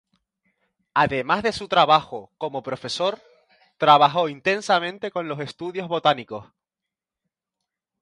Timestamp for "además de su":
0.95-1.67